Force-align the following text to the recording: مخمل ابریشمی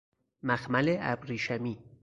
مخمل 0.43 0.97
ابریشمی 0.99 1.79